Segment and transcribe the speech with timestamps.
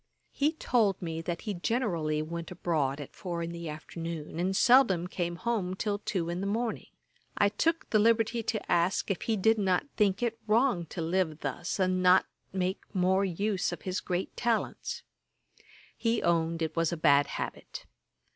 [0.31, 5.05] He told me, that he generally went abroad at four in the afternoon, and seldom
[5.05, 6.87] came home till two in the morning.
[7.37, 11.41] I took the liberty to ask if he did not think it wrong to live
[11.41, 15.03] thus, and not make more use of his great talents.
[15.95, 17.85] He owned it was a bad habit.